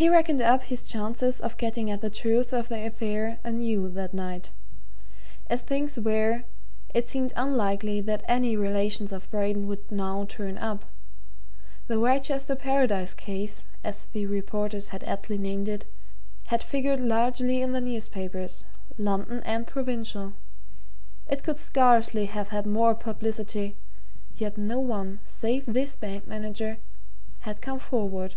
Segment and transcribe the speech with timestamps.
[0.00, 4.14] He reckoned up his chances of getting at the truth of the affair anew that
[4.14, 4.50] night.
[5.50, 6.44] As things were,
[6.94, 10.86] it seemed unlikely that any relations of Braden would now turn up.
[11.86, 15.84] The Wrychester Paradise case, as the reporters had aptly named it,
[16.46, 18.64] had figured largely in the newspapers,
[18.96, 20.32] London and provincial;
[21.28, 23.76] it could scarcely have had more publicity
[24.34, 26.78] yet no one, save this bank manager,
[27.40, 28.36] had come forward.